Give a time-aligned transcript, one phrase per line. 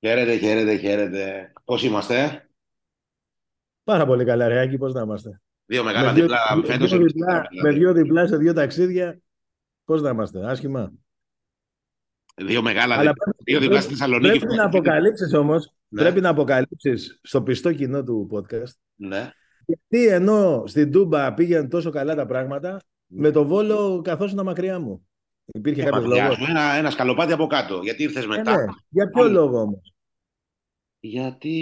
[0.00, 1.52] Χαίρετε, χαίρετε, χαίρετε.
[1.64, 2.44] Πώς είμαστε,
[3.84, 6.90] Πάρα πολύ καλά, Ρεάκη, πώς να είμαστε; Δύο μεγάλα με δύο, δίπλα φέτος.
[6.90, 9.20] δύο διπλά, με δύο διπλά σε δύο ταξίδια,
[9.84, 10.92] πώς να είμαστε, άσχημα.
[12.36, 13.32] Δύο μεγάλα Αλλά δίπλα.
[13.44, 14.38] Δύο διπλά στη Θεσσαλονίκη.
[14.38, 16.00] Πρέπει να αποκαλύψεις όμως, Ναι.
[16.02, 19.30] πρέπει να αποκαλύψεις στο πιστό κοινό του podcast, Ναι.
[19.66, 24.78] γιατί ενώ στην Τούμπα πήγαιναν τόσο καλά τα πράγματα, με το Βόλο καθώς είναι μακριά
[24.78, 25.08] μου.
[25.52, 27.80] Υπήρχε Και κάποιος μακριά λόγος; σου, Ένα, ένα σκαλοπάτι από κάτω.
[27.82, 28.56] Γιατί ήρθες Ε, μετά.
[28.56, 28.64] ναι.
[28.88, 29.32] Για ποιο Άλλο.
[29.32, 29.94] λόγο όμως;
[31.02, 31.56] Γιατί.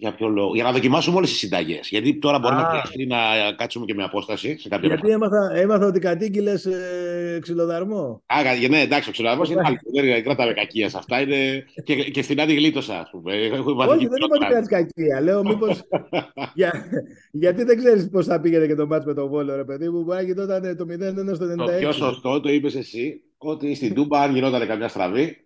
[0.00, 0.54] Για ποιο λόγο.
[0.54, 1.88] Για να δοκιμάσουμε όλες τις συνταγές.
[1.88, 2.68] Γιατί τώρα μπορεί να Α.
[2.70, 3.16] χρειαστεί να
[3.56, 8.22] κάτσουμε και με απόσταση σε κάποια Γιατί έμαθα, έμαθα ότι κατήγγειλες ε, ξυλοδαρμό.
[8.26, 9.76] Α, κα- ναι, εντάξει, ο ξυλοδαρμός είναι άλλο.
[9.94, 11.20] Δεν κρατάμε κακία σε αυτά.
[11.20, 11.64] Είναι...
[11.84, 13.34] Και, και στην άλλη γλίτωσα, ας πούμε.
[13.34, 14.48] Έχω μάθει Όχι, και δεν είπα ότι χειρότερα.
[14.50, 15.20] κάνεις κακία.
[15.20, 15.80] Λέω μήπως
[16.54, 16.84] Για,
[17.32, 20.02] γιατί δεν ξέρεις πώς θα πήγαινε και το μάτς με τον Βόλο, ρε παιδί μου.
[20.02, 20.86] Μπορεί να γινόταν το
[21.30, 21.56] 0-1 στο 96.
[21.56, 25.44] Το πιο σωστό το είπες εσύ, ότι στην Τούμπα, αν γινόταν καμιά στραβή,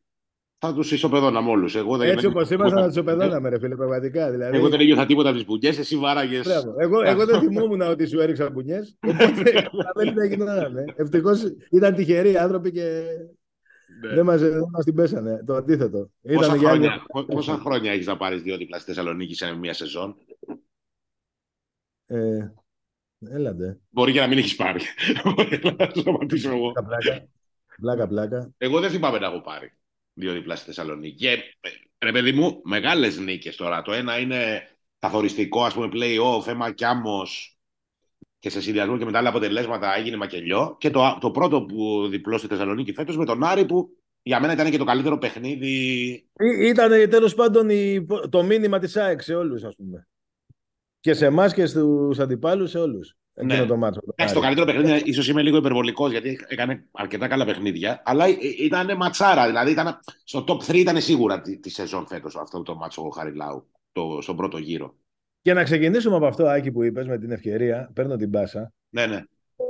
[0.66, 1.74] θα τους ισοπεδώναμε όλους.
[1.74, 3.12] Εγώ δεν Έτσι όπως ήμασταν να τους τίποτα.
[3.14, 4.30] οπεδώναμε, ρε φίλε, πραγματικά.
[4.30, 6.46] Δηλαδή, Εγώ δεν ένιωθα τίποτα από τις μπουνιές, εσύ βάραγες.
[6.46, 6.74] Μπράβο.
[6.78, 8.96] εγώ, εγώ δεν θυμόμουν ότι σου έριξα μπουνιές.
[9.08, 10.74] Οπότε καταλαβαίνει τι γινόταν.
[10.96, 13.02] Ευτυχώς ήταν τυχεροί άνθρωποι και
[14.14, 14.38] δεν μα
[14.72, 15.42] μας την πέσανε.
[15.46, 16.10] Το αντίθετο.
[16.22, 19.36] Πόσα Ήταν για άλλη- χρόνια, πό- πόσα χρόνια έχεις να πάρεις δύο δίπλα στη Θεσσαλονίκης
[19.36, 20.16] σε μια σεζόν;
[22.06, 22.48] Ε,
[23.30, 23.80] έλατε.
[23.90, 24.80] Μπορεί και να μην έχεις πάρει.
[25.24, 26.72] Μπορεί να σταματήσω εγώ.
[26.72, 27.26] Πλάκα, πλάκα.
[27.80, 28.52] Πλάκα, πλάκα.
[28.58, 29.72] Εγώ δεν θυμάμαι να έχω πάρει
[30.14, 31.16] δύο δίπλα στη Θεσσαλονίκη.
[31.16, 33.82] Και ε, ρε παιδί μου, μεγάλες νίκες τώρα.
[33.82, 37.58] Το ένα είναι καθοριστικό, ας πούμε, play-off, αίμα κι άμμος
[38.38, 40.76] και σε συνδυασμό και με τα άλλα αποτελέσματα έγινε μακελιό.
[40.80, 44.52] Και το, το πρώτο που διπλό στη Θεσσαλονίκη φέτος με τον Άρη που για μένα
[44.52, 46.28] ήταν και το καλύτερο παιχνίδι.
[46.60, 50.08] Ήταν τέλος πάντων η- το μήνυμα της ΑΕΚ σε όλους, ας πούμε.
[51.00, 53.14] Και σε εμάς και στους αντιπάλους, σε όλους.
[53.34, 53.66] Εκείνο Ναι.
[53.66, 54.00] το μάτσο.
[54.14, 58.24] Εντάξει, το καλύτερο παιχνίδι, ίσως είμαι λίγο υπερβολικός γιατί έκανε αρκετά καλά παιχνίδια, αλλά
[58.58, 59.46] ήταν ματσάρα.
[59.46, 63.08] Δηλαδή ήταν, στο top 3 ήταν σίγουρα τη, τη σεζόν φέτος αυτό το μάτσο ο
[63.10, 64.96] Χαριλάου το, στον πρώτο γύρο.
[65.42, 69.06] Και να ξεκινήσουμε από αυτό, Άκη, που είπες με την ευκαιρία, παίρνω την πάσα, Ναι,
[69.06, 69.16] ναι.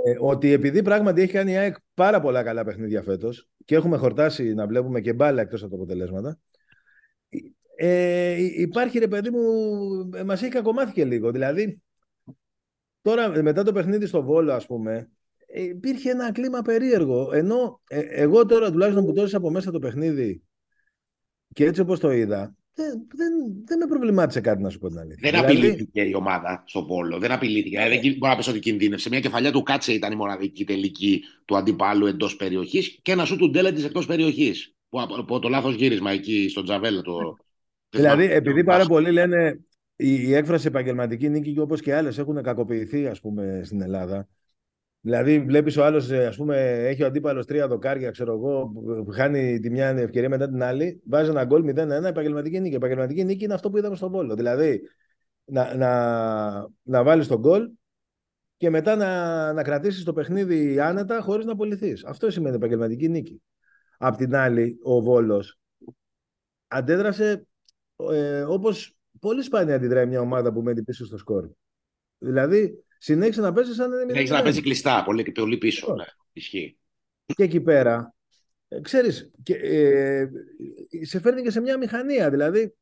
[0.05, 3.97] ε, ότι επειδή πράγματι έχει κάνει η ΑΕΚ πάρα πολλά καλά παιχνίδια φέτος και έχουμε
[3.97, 6.39] χορτάσει να βλέπουμε και μπάλα εκτός από τα αποτελέσματα,
[7.77, 9.41] ε, υπάρχει ρε παιδί μου,
[10.15, 11.31] ε, μας έχει κακομάθει και λίγο.
[11.31, 11.83] Δηλαδή,
[13.05, 15.11] τώρα μετά το παιχνίδι στο Βόλο, ας πούμε,
[15.47, 17.33] ε, υπήρχε ένα κλίμα περίεργο.
[17.33, 20.43] Ενώ ε, εγώ τώρα τουλάχιστον που τόρισα από μέσα το παιχνίδι
[21.53, 23.33] και έτσι όπως το είδα, δεν, δεν,
[23.65, 25.31] δεν με προβλημάτισε κάτι να σου πω την αλήθεια.
[25.31, 27.19] Δεν Δηλαδή, απειλήθηκε η ομάδα στο Πόλο.
[27.19, 27.77] Δεν απειλήθηκε.
[27.77, 29.09] Δηλαδή, δεν μπορεί να πεις ότι κινδύνευσε.
[29.09, 33.37] Μια κεφαλιά του Κάτσε ήταν η μοναδική τελική του αντιπάλου εντός περιοχής και ένα σου
[33.37, 34.75] του Ντέλετης εκτός περιοχής.
[34.89, 37.03] Που από, από το λάθος γύρισμα εκεί στον Τζαβέλα.
[37.03, 37.37] Το...
[37.91, 39.61] Δηλαδή, επειδή πάρα πολλοί λένε
[39.97, 44.29] η, η έκφραση επαγγελματική νίκη, όπως και άλλες, έχουν κακοποιηθεί ας πούμε, στην Ελλάδα.
[45.01, 46.57] Δηλαδή, βλέπεις ο άλλος, ας πούμε,
[46.89, 48.73] έχει ο αντίπαλος τρία δοκάρια, ξέρω εγώ,
[49.05, 52.75] που χάνει τη μια ευκαιρία μετά την άλλη, βάζει ένα γκολ 0-1, επαγγελματική νίκη.
[52.75, 54.35] Επαγγελματική νίκη είναι αυτό που είδαμε στον Βόλο.
[54.35, 54.81] Δηλαδή,
[55.45, 57.71] να, να, να βάλεις τον γκολ
[58.57, 62.05] και μετά να, να κρατήσεις το παιχνίδι άνετα χωρίς να απολυθείς.
[62.05, 63.43] Αυτό σημαίνει επαγγελματική νίκη.
[63.99, 65.59] Απ' την άλλη, ο Βόλος
[66.69, 67.47] αντέδρασε
[68.13, 71.49] ε, όπως πολύ σπάνια αντιδράει μια ομάδα που μένει πίσω στο σκορ.
[72.19, 75.95] Δηλαδή, συνέχισε να παίζεις σαν να είναι Έχει να παίζει κλειστά, πολύ, πολύ πίσω.
[75.95, 76.05] Ναι.
[76.33, 76.79] Ισχύει.
[77.27, 78.15] Και εκεί πέρα,
[78.69, 80.29] ε, ξέρεις, και, ε,
[81.03, 82.31] σε φέρνει και σε μια μηχανία.
[82.31, 82.75] Δηλαδή,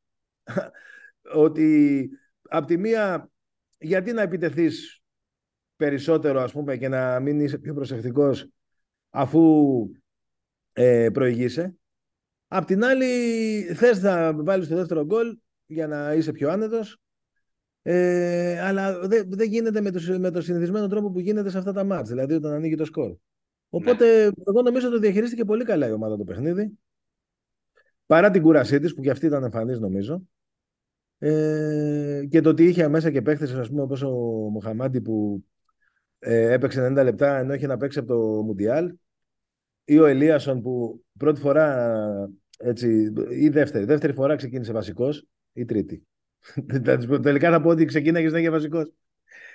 [1.34, 2.08] ότι
[2.42, 3.30] απ' τη μία,
[3.78, 5.02] γιατί να επιτεθείς
[5.76, 8.48] περισσότερο, ας πούμε, και να μην είσαι πιο προσεκτικός
[9.10, 9.90] αφού
[10.72, 11.74] ε, προηγείσαι.
[12.48, 13.06] Απ' την άλλη,
[13.74, 15.36] θες να βάλεις το δεύτερο γκολ
[15.66, 17.00] για να είσαι πιο άνετος,
[17.82, 21.72] ε, αλλά δεν δεν γίνεται με το, με το συνηθισμένο τρόπο που γίνεται σε αυτά
[21.72, 23.16] τα μάτς, δηλαδή όταν ανοίγει το σκορ.
[23.68, 26.78] Οπότε, εγώ νομίζω ότι διαχειρίστηκε πολύ καλά η ομάδα το παιχνίδι.
[28.06, 30.22] Παρά την κούρασή της, που και αυτή ήταν εμφανής, νομίζω.
[31.18, 34.10] Ε, και το ότι είχε μέσα και παίχτες, ας πούμε, όπως ο
[34.52, 35.44] Μοχαμάντι που
[36.18, 38.94] ε, έπαιξε 90 λεπτά ενώ είχε να παίξει από το Μουντιάλ.
[39.84, 46.06] Ή ο Ελίασον που πρώτη φορά, έτσι, ή δεύτερη, δεύτερη φορά ξεκίνησε βασικός, ή τρίτη.
[47.22, 48.92] Τελικά θα πω ότι ξεκίναγες να είχε βασικός.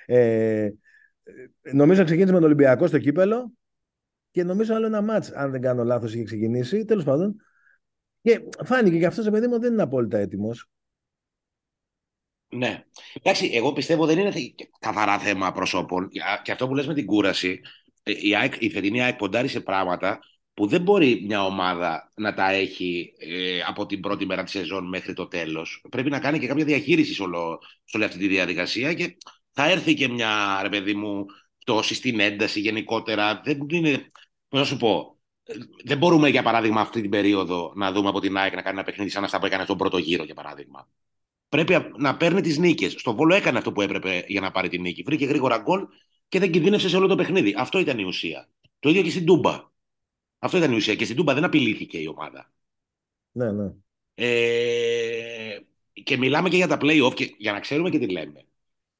[0.06, 0.70] Ε,
[1.74, 3.52] νομίζω ξεκίνησε με τον Ολυμπιακό στο κύπελο
[4.32, 6.86] και νομίζω άλλο ένα μάτς, αν δεν κάνω λάθος, είχε ξεκινήσει.
[6.86, 7.36] Τέλος πάντων.
[8.22, 10.70] Και φάνηκε και αυτός ο παιδί μου δεν είναι απόλυτα έτοιμος.
[12.50, 12.84] Ναι.
[13.14, 14.32] Εντάξει, εγώ πιστεύω δεν είναι
[14.80, 16.10] καθαρά θέμα προσώπων.
[16.44, 17.62] Και αυτό που λες με την κούραση,
[18.04, 20.20] η, ΑΕΚ, η φετινή ΑΕΚ ποντάρει σε πράγματα
[20.58, 24.88] που δεν μπορεί μια ομάδα να τα έχει ε, από την πρώτη μέρα της σεζόν
[24.88, 25.84] μέχρι το τέλος.
[25.90, 29.18] Πρέπει να κάνει και κάποια διαχείριση σε, όλο, σε όλη αυτή τη διαδικασία και
[29.52, 31.26] θα έρθει και μια, ρε παιδί μου,
[31.60, 33.42] πτώση στην ένταση γενικότερα.
[33.44, 34.08] Δεν είναι,
[34.48, 35.18] πώς να σου πω,
[35.84, 38.86] δεν μπορούμε για παράδειγμα αυτή την περίοδο να δούμε από την ΑΕΚ να κάνει ένα
[38.86, 40.90] παιχνίδι σαν αυτά που έκανε στον πρώτο γύρο για παράδειγμα.
[41.50, 42.92] Πρέπει να παίρνει τις νίκες.
[42.98, 45.04] Στο Βόλο έκανε αυτό που έπρεπε για να πάρει την νίκη.
[45.04, 45.88] Βρήκε γρήγορα γκολ
[46.28, 47.56] και δεν κινδύνευσε σε όλο το παιχνίδι.
[47.58, 48.50] Αυτό ήταν η ουσία.
[48.80, 49.76] Το ίδιο και στην Τούμπα.
[50.40, 50.96] Αυτό ήταν η ουσία.
[50.96, 52.52] Και στην Τούμπα δεν απειλήθηκε η ομάδα.
[53.32, 53.74] Ναι, ναι.
[54.14, 55.60] Ε,
[56.04, 58.46] και μιλάμε και για τα play-off και για να ξέρουμε και τι λέμε.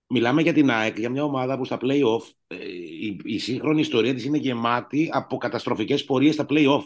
[0.08, 2.56] Μιλάμε για την ΑΕΚ, για μια ομάδα που στα play-off ε,
[3.02, 6.84] η, η σύγχρονη ιστορία της είναι γεμάτη από καταστροφικές πορείες στα play-off.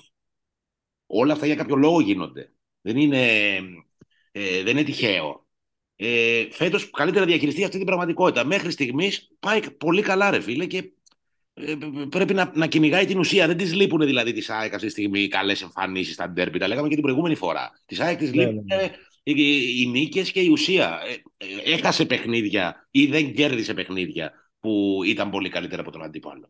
[1.05, 2.53] Όλα αυτά για κάποιο λόγο γίνονται.
[2.81, 3.55] Δεν είναι,
[4.31, 5.47] ε, δεν είναι τυχαίο.
[5.95, 8.45] Ε, Φέτος καλύτερα διαχειριστεί αυτή την πραγματικότητα.
[8.45, 10.91] Μέχρι στιγμής πάει πολύ καλά, ρε φίλε, και ε,
[12.09, 13.47] πρέπει να, να κυνηγάει την ουσία.
[13.47, 16.59] Δεν της λείπουν δηλαδή της ΑΕΚ αυτή τη στιγμή οι καλές εμφανίσεις στα ντέρμπι.
[16.59, 17.71] Τα λέγαμε και την προηγούμενη φορά.
[17.85, 18.89] Της ΑΕΚ της ναι, λείπουν ναι, ναι.
[19.23, 20.99] οι, οι, οι νίκες και η ουσία.
[21.37, 26.49] Ε, ε, έχασε παιχνίδια ή δεν κέρδισε παιχνίδια που ήταν πολύ καλύτερα από τον αντίπαλο.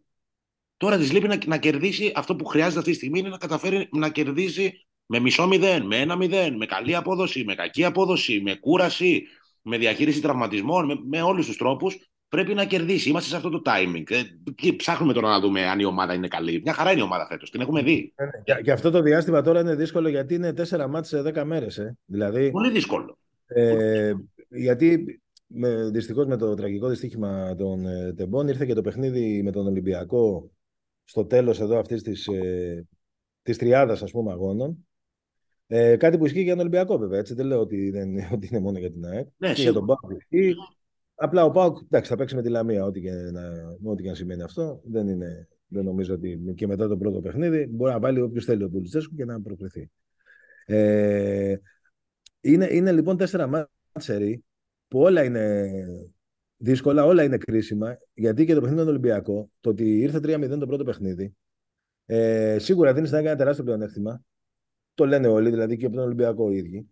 [0.77, 3.89] Τώρα της λείπει να, να κερδίσει αυτό που χρειάζεται αυτή τη στιγμή είναι να καταφέρει
[3.91, 8.55] να κερδίσει με μισό μηδέν, με ένα μηδέν, με καλή απόδοση, με κακή απόδοση, με
[8.55, 9.23] κούραση,
[9.61, 13.09] με διαχείριση τραυματισμών, με, με όλους τους τρόπους πρέπει να κερδίσει.
[13.09, 14.11] Είμαστε σε αυτό το timing.
[14.11, 14.21] Ε,
[14.55, 16.61] και ψάχνουμε τώρα να δούμε αν η ομάδα είναι καλή.
[16.63, 17.51] Μια χαρά είναι η ομάδα φέτος.
[17.51, 18.13] Την έχουμε δει.
[18.15, 18.61] Ε, ναι.
[18.61, 21.77] Και, αυτό το διάστημα τώρα είναι δύσκολο γιατί είναι τέσσερα μάτια σε δέκα μέρες.
[21.77, 21.97] Ε.
[22.05, 23.17] Δηλαδή, Πολύ δύσκολο.
[23.45, 24.13] Ε,
[24.49, 29.51] γιατί με, δυστυχώς με το τραγικό δυστύχημα των ε, Τεμπών ήρθε και το παιχνίδι με
[29.51, 30.51] τον Ολυμπιακό
[31.03, 32.87] στο τέλος εδώ αυτής της, ε,
[33.41, 34.85] της τριάδας ας πούμε αγώνων
[35.73, 37.19] ε, κάτι που ισχύει για τον Ολυμπιακό, βέβαια.
[37.19, 37.33] Έτσι.
[37.33, 39.27] Δεν λέω ότι, δεν, ότι είναι μόνο για την ΑΕΚ.
[39.37, 40.55] Ναι, και για τον Πάουκ ισχύει.
[41.23, 43.41] Απλά ο Πάουκ θα παίξει με τη Λαμία, ό,τι και, να,
[43.83, 44.81] ό,τι και να σημαίνει αυτό.
[44.83, 48.63] Δεν, είναι, δεν νομίζω ότι και μετά το πρώτο παιχνίδι μπορεί να βάλει όποιος θέλει
[48.63, 49.91] ο Πουλτσέσκου και να προκριθεί.
[50.65, 51.55] Ε,
[52.41, 54.43] είναι, είναι λοιπόν τέσσερα μάτσερι
[54.87, 55.69] που όλα είναι
[56.57, 57.97] δύσκολα, όλα είναι κρίσιμα.
[58.13, 61.35] Γιατί και το παιχνίδι είναι Ολυμπιακό, το ότι ήρθε 3-0 το πρώτο παιχνίδι,
[62.05, 64.21] ε, σίγουρα δίνει ένα τεράστιο πλεονέκτημα.
[64.93, 66.89] Το λένε όλοι, δηλαδή και από τον Ολυμπιακό οι ίδιοι.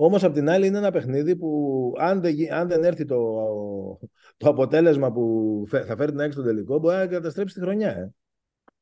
[0.00, 3.18] Όμως απ' την άλλη είναι ένα παιχνίδι που αν δεν, αν δεν έρθει το,
[4.36, 7.90] το αποτέλεσμα που θα φέρει την έξω στο τελικό, μπορεί να καταστρέψει τη χρονιά.
[7.90, 8.14] Ε.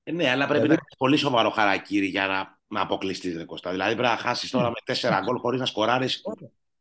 [0.02, 3.46] Ε, ναι, αλλά πρέπει ε, να έχεις πολύ σοβαρό χαρακτήρι για να, να αποκλειστείς την
[3.46, 3.70] Κώστα.
[3.70, 6.08] Δηλαδή πρέπει να χάσεις τώρα με τέσσερα γκολ χωρίς να σκοράρει.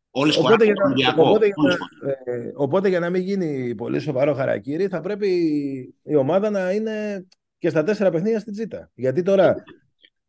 [0.10, 4.88] Όλοι σκοράρουν οπότε, για, οπότε, για, ε, οπότε για να μην γίνει πολύ σοβαρό χαρακτήρι,
[4.88, 5.30] θα πρέπει
[6.04, 7.28] η ομάδα να είναι
[7.58, 8.92] και στα τέσσερα παιχνίδια στην Τζίτα.
[8.94, 9.56] Γιατί τώρα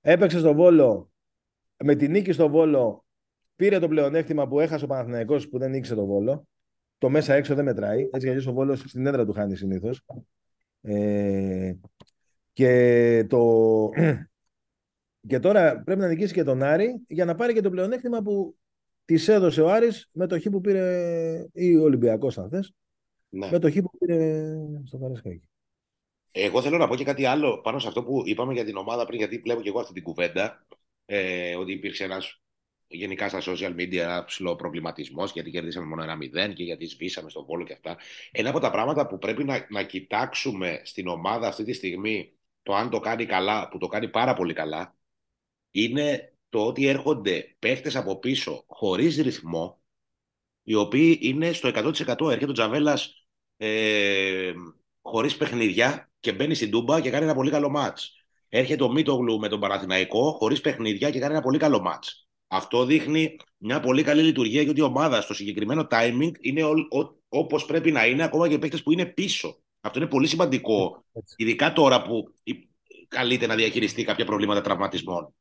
[0.00, 1.11] έπαιξε στο Βόλο
[1.76, 3.06] με τη νίκη στο Βόλο
[3.56, 6.47] πήρε το πλεονέκτημα που έχασε ο Παναθηναϊκός που δεν νίκησε το Βόλο.
[6.99, 8.08] Το μέσα έξω δεν μετράει.
[8.12, 10.03] Έτσι γιατί ο Βόλος στην έδρα του χάνει συνήθως.
[10.81, 11.75] Ε,
[12.53, 13.91] και, το...
[15.29, 18.56] και τώρα πρέπει να νικήσει και τον Άρη για να πάρει και το πλεονέκτημα που
[19.05, 22.75] της έδωσε ο Άρης με το χ που πήρε ή ο Ολυμπιακός αν θες,
[23.29, 23.50] ναι.
[23.50, 24.55] με το χ που πήρε
[24.85, 25.49] στο Παρασκάκι.
[26.31, 29.06] Εγώ θέλω να πω και κάτι άλλο πάνω σε αυτό που είπαμε για την ομάδα
[29.06, 30.67] πριν, γιατί βλέπω και εγώ αυτή την κουβέντα
[31.05, 32.43] ε, ότι υπήρξε ένας
[32.88, 37.31] γενικά στα social media ένα ψηλό προβληματισμός γιατί κερδίσαμε μόνο ένα μηδέν και γιατί σβήσαμε
[37.31, 37.97] στον πόλο και αυτά.
[38.31, 42.75] Ένα από τα πράγματα που πρέπει να, να κοιτάξουμε στην ομάδα αυτή τη στιγμή, το
[42.75, 44.97] αν το κάνει καλά, που το κάνει πάρα πολύ καλά,
[45.71, 49.81] είναι το ότι έρχονται παίχτες από πίσω χωρίς ρυθμό,
[50.62, 52.31] οι οποίοι είναι στο 100%.
[52.31, 54.53] Έρχεται ο Τζαβέλας ε,
[55.03, 58.27] χωρίς παιχνίδια και μπαίνει στην Τούμπα και κάνει ένα πολύ καλό μάτς.
[58.49, 62.25] Έρχεται ο Μίτογλου με τον Παραθυναϊκό χωρίς παιχνίδια και κάνει ένα πολύ καλό μάτς.
[62.49, 66.62] Αυτό δείχνει μια πολύ καλή λειτουργία γιατί η ομάδα στο συγκεκριμένο timing είναι
[67.29, 69.59] όπως πρέπει να είναι, ακόμα και παίκτες που είναι πίσω.
[69.81, 71.05] Αυτό είναι πολύ σημαντικό,
[71.37, 72.35] ειδικά τώρα που
[73.09, 75.35] καλείται να διαχειριστεί κάποια προβλήματα τραυματισμών.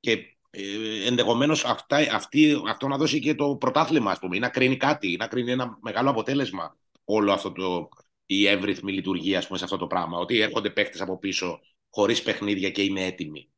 [0.00, 5.12] Και ε, ενδεχομένως αυτό να δώσει και το πρωτάθλημα, ας πούμε, ή να κρίνει κάτι,
[5.12, 7.88] ή να κρίνει ένα μεγάλο αποτέλεσμα όλο αυτό το,
[8.26, 10.18] η εύρυθμη λειτουργία πούμε, σε αυτό το πράγμα.
[10.18, 13.50] Ότι έρχονται παίκτες από πίσω χωρίς παιχνίδια και είναι έτοιμοι.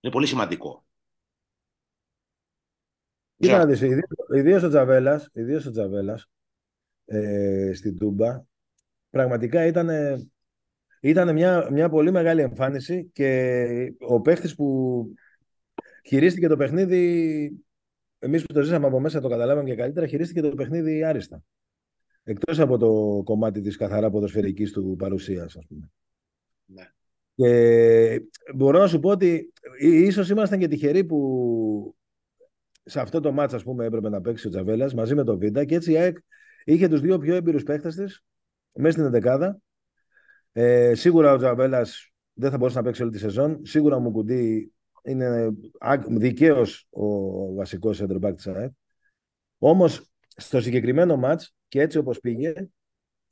[0.00, 0.87] Είναι πολύ σημαντικό.
[3.38, 3.82] Κοίτα να δεις,
[4.34, 6.26] ιδίως ο Τζαβέλας, ιδίως ο Τζαβέλας
[7.04, 8.42] ε, στην Τούμπα,
[9.10, 9.88] πραγματικά ήταν,
[11.00, 15.06] ήταν μια, μια πολύ μεγάλη εμφάνιση και ο παίχτης που
[16.04, 17.52] χειρίστηκε το παιχνίδι,
[18.18, 21.42] εμείς που το ζήσαμε από μέσα το καταλάβαμε και καλύτερα, χειρίστηκε το παιχνίδι άριστα.
[22.22, 25.90] Εκτός από το κομμάτι της καθαρά ποδοσφαιρικής του παρουσίας, ας πούμε.
[26.64, 26.92] Ναι.
[27.34, 28.20] Και
[28.54, 31.96] μπορώ να σου πω ότι ίσως ήμασταν και τυχεροί που
[32.88, 35.64] σε αυτό το μάτς ας πούμε έπρεπε να παίξει ο Τζαβέλας μαζί με τον Βίντα
[35.64, 36.18] και έτσι η ΑΕΚ
[36.64, 38.24] είχε τους δύο πιο έμπειρους παίχτες της
[38.74, 39.50] μέσα στην 11
[40.52, 43.60] ε, σίγουρα ο Τζαβέλας δεν θα μπορούσε να παίξει όλη τη σεζόν.
[43.64, 45.50] Σίγουρα ο Μουκουντή είναι
[46.08, 47.06] δικαίως ο
[47.54, 48.72] βασικός center της ΑΕΚ.
[49.58, 52.52] Όμως στο συγκεκριμένο μάτς και έτσι όπως πήγε,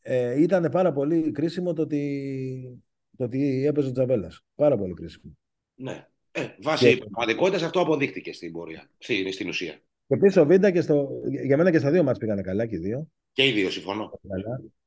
[0.01, 2.83] ε, ήταν πάρα πολύ κρίσιμο το ότι
[3.17, 4.45] το τι έπαιζε ο Τζαβέλας.
[4.55, 5.37] Πάρα πολύ κρίσιμο.
[5.75, 6.07] Ναι.
[6.37, 6.97] Ε, βάσει και...
[6.97, 8.91] πραγματικότητας αυτό αποδείχτηκε στην πορεία.
[8.99, 9.81] Στην, στην ουσία.
[10.07, 11.09] Και πίσω ο Βίντα και στο.
[11.45, 13.09] Για μένα και στα δύο μάτς πήγανε καλά και οι δύο.
[13.33, 14.21] Και οι δύο, συμφωνώ.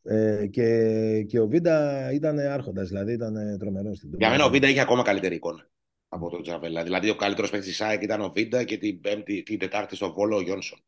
[0.04, 4.68] Ε, και, και ο Βίντα ήταν άρχοντας, δηλαδή ήταν τρομερός στην Για μένα ο Βίντα
[4.70, 5.70] είχε ακόμα καλύτερη εικόνα
[6.08, 6.84] από τον Τζαβέλα.
[6.84, 10.14] Δηλαδή ο καλύτερος παίκτης της ΣΑΕΚ ήταν ο Βίντα και την, πέμπτη, την Τετάρτη στο
[10.14, 10.80] Βόλο ο Γιόνσον.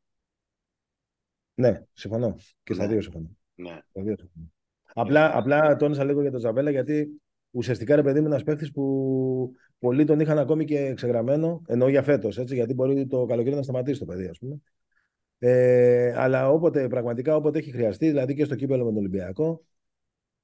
[1.53, 2.35] Ναι, συμφωνώ.
[2.63, 2.91] Και στα Ναι.
[2.91, 3.37] δύο συμφωνώ.
[3.55, 3.79] Ναι.
[3.89, 4.51] Στα δύο συμφωνώ.
[4.93, 9.55] Απλά, απλά τόνισα λίγο για τον Τζαβέλα γιατί ουσιαστικά ρε παιδί μου ένας παίχτη που
[9.81, 13.99] πολλοί τον είχαν ακόμη και ξεγραμμένο, εννοώ για φέτος, γιατί μπορεί το καλοκαίρι να σταματήσει
[13.99, 14.61] το παιδί, ας πούμε.
[15.39, 19.63] Ε, αλλά όποτε, πραγματικά όποτε έχει χρειαστεί, δηλαδή και στο κύπελο με τον Ολυμπιακό,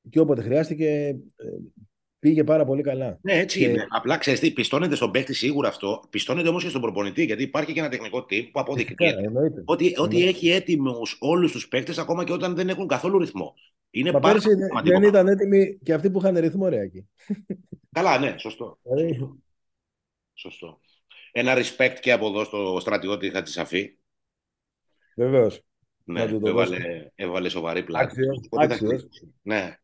[0.10, 0.88] και όποτε χρειάστηκε,
[1.36, 1.46] ε,
[2.20, 3.20] πήγε πάρα πολύ καλά.
[3.22, 3.86] Ναι, έτσι Και- είναι.
[3.90, 6.04] Απλά ξέρεις τι, πιστώνεται στον παίχτη σίγουρα αυτό.
[6.10, 7.24] Πιστώνεται όμως και στον προπονητή.
[7.24, 9.62] Γιατί υπάρχει και ένα τεχνικό team που αποδεικνύεται Φυσικά, εννοείται.
[9.66, 10.30] ότι, ότι Εννοείται.
[10.38, 13.54] έχει έτοιμους όλους τους παίκτες ακόμα και όταν δεν έχουν καθόλου ρυθμό.
[13.90, 15.00] Είναι Μα πάρα πέρσι πολύ δεν- σημαντικό.
[15.00, 17.08] δεν ήταν έτοιμοι και αυτοί που είχαν ρυθμό ρε εκεί.
[17.98, 18.80] Καλά, ναι, σωστό.
[18.82, 19.34] Δηλαδή,
[20.34, 20.80] σωστό.
[21.32, 23.98] Ένα respect και από εδώ στο στρατιώτη Χατζησαφή.
[25.16, 25.62] βεβαίως.
[26.04, 28.06] Ναι, Να του το έβαλε, έβαλε σοβαρή πλάτη.
[28.06, 28.90] Άξιος, Οπότε θα άξιος.
[28.92, 29.34] κλείσει.
[29.42, 29.76] Ναι,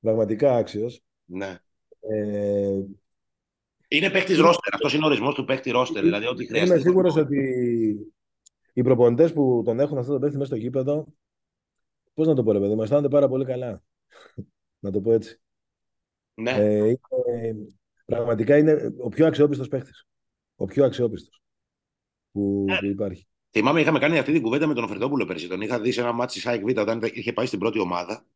[0.00, 1.00] Πραγματικά άξιος.
[1.24, 1.58] ναι.
[2.00, 2.80] Ε,
[3.88, 4.74] Είναι παίκτης ρόστερ.
[4.74, 6.02] Αυτός είναι ο ορισμός του παίκτη ρόστερ.
[6.02, 6.72] Δηλαδή, ό,τι χρειάζεται.
[6.74, 7.40] Είμαι σίγουρος ότι
[8.72, 11.06] οι προπονητές που τον έχουν αυτό το παίχτη μέσα στο γήπεδο,
[12.14, 13.82] πώς να το πω ρε παιδί, μου, αισθάνονται πάρα πολύ καλά.
[14.78, 15.40] να το πω έτσι.
[16.38, 16.96] Ναι, Ε, είναι,
[18.04, 20.06] πραγματικά είναι ο πιο αξιόπιστος παίχτης.
[20.56, 21.42] Ο πιο αξιόπιστος
[22.32, 22.78] που, Ναι.
[22.78, 23.26] που υπάρχει.
[23.50, 25.48] θυμάμαι είχαμε κάνει αυτή την κουβέντα με τον Οφερτόπουλο πέρσι.
[25.48, 28.26] Τον είχα δει σε ένα μάτσι της ΑΕΚ Β όταν είχε πάει στην πρώτη ομάδα.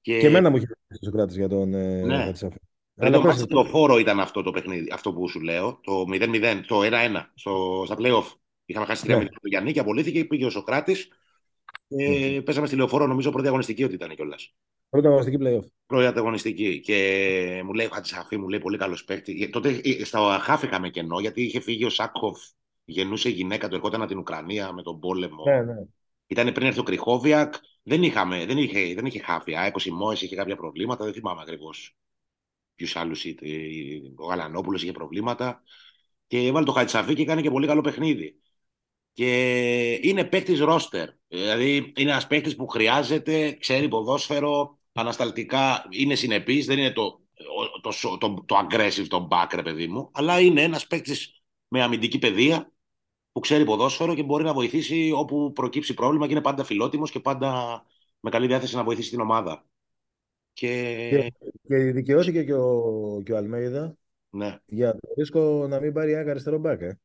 [0.00, 2.16] Και, Και εμένα μου είχε πει ο Σοκράτης για τον ε, Ναι.
[2.24, 2.58] Χατσαφή.
[2.94, 5.80] Πριν Αλλά το πες, μάτσι το φόρο ήταν αυτό το παιχνίδι, αυτό που σου λέω,
[5.82, 8.34] το 0-0, το 1-1, στο, στα play-off.
[8.64, 9.24] Είχαμε χάσει 3-0 Ναι.
[9.28, 11.08] του Γιάννη και απολύθηκε, πήγε ο Σοκράτης.
[11.88, 14.54] Ε, Πέσαμε στη λεωφόρο, νομίζω πρώτη αγωνιστική ότι ήταν κιόλας.
[14.88, 15.64] πρώτα αγωνιστική play-off.
[15.86, 16.80] Πρώτη αγωνιστική.
[16.80, 19.42] Και μου λέει ο Χατζησαφή, μου λέει πολύ καλός παίκτη.
[19.42, 22.38] Ε, Τότε ε, στα χάφ είχαμε κενό, γιατί είχε φύγει ο Σάκοφ,
[22.84, 25.44] γεννούσε γυναίκα, του ερχόταν από την Ουκρανία με τον πόλεμο.
[25.44, 25.74] Ναι, ναι.
[26.26, 27.54] Ήταν πριν έρθει ο Κριχόβιακ.
[27.82, 29.54] Δεν, είχαμε, δεν, είχε, δεν είχε χάφη.
[29.54, 31.04] Α, 20 Μόε είχε κάποια προβλήματα.
[31.04, 31.96] Δεν θυμάμαι ακριβώς
[32.74, 33.24] ποιους άλλους.
[34.16, 35.62] Ο Γαλανόπουλος είχε προβλήματα.
[36.26, 38.40] Και έβαλε το Χατσαφί και έκανε και πολύ καλό παιχνίδι.
[39.16, 41.08] Και είναι παίκτης ρόστερ.
[41.28, 46.66] Δηλαδή είναι ένας παίκτης που χρειάζεται, ξέρει ποδόσφαιρο, ανασταλτικά, είναι συνεπής.
[46.66, 47.20] Δεν είναι το,
[47.82, 50.10] το, το, το, το aggressive, το back, ρε παιδί μου.
[50.12, 52.72] Αλλά είναι ένας παίκτης με αμυντική παιδεία
[53.32, 57.20] που ξέρει ποδόσφαιρο και μπορεί να βοηθήσει όπου προκύψει πρόβλημα και είναι πάντα φιλότιμος και
[57.20, 57.82] πάντα
[58.20, 59.66] με καλή διάθεση να βοηθήσει την ομάδα.
[60.52, 61.08] Και...
[61.10, 61.32] Και,
[61.68, 63.96] και δικαιώθηκε και ο, και ο Αλμέιδα
[64.30, 66.80] Ναι, για το ρίσκο να μην πάρει άκρα αριστερό μπακ.
[66.80, 66.98] Ε.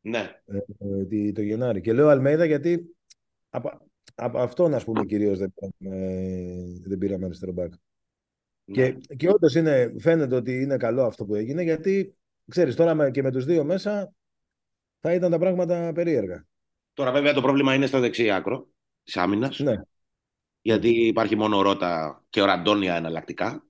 [0.00, 1.80] ναι, ε, τη- το Γενάρη.
[1.80, 2.96] Και λέω Αλμέιδα γιατί
[3.50, 3.70] από,
[4.14, 7.72] από αυτόν, ας πούμε, κυρίως δεν, πήραμε- δεν πήραμε αριστερό μπακ.
[8.64, 8.74] ναι.
[8.74, 9.52] Και, και όντως
[9.98, 12.14] φαίνεται ότι είναι καλό αυτό που έγινε, γιατί
[12.48, 14.12] ξέρεις, τώρα με- και με τους δύο μέσα
[15.00, 16.46] θα ήταν τα πράγματα περίεργα.
[16.92, 18.68] Τώρα βέβαια το πρόβλημα είναι στο δεξί άκρο
[19.02, 19.74] της άμυνας, Ναι.
[20.60, 23.64] γιατί υπάρχει μόνο ο Ρώτα και ο Ραντόνια εναλλακτικά.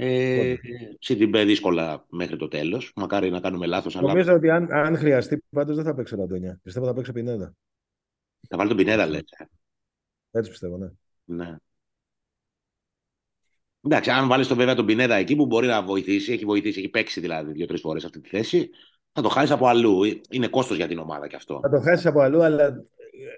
[0.00, 0.54] Ε,
[0.98, 2.92] Σιντιμπέ δύσκολα μέχρι το τέλος.
[2.96, 6.16] Μακάρι να κάνουμε λάθος, αλλά Νομίζω ότι αν, αν χρειαστεί, πάντως δεν θα παίξει ο
[6.16, 6.60] Ραντόνια.
[6.62, 7.54] Πιστεύω θα παίξει ο Πινέδα.
[8.48, 9.22] θα βάλει τον Πινέδα, λες.
[9.38, 9.44] ε.
[10.30, 10.88] Έτσι πιστεύω, ναι.
[11.24, 11.56] Ναι.
[13.82, 16.88] Εντάξει, αν βάλεις τον βέβαια τον Πινέδα εκεί που μπορεί να βοηθήσει, έχει βοηθήσει, έχει
[16.88, 18.70] παίξει δηλαδή δύο-τρεις φορές αυτή τη θέση,
[19.12, 20.00] θα το χάσεις από αλλού.
[20.30, 21.60] Είναι κόστος για την ομάδα κι αυτό.
[21.62, 22.84] Θα το χάσεις από αλλού, αλλά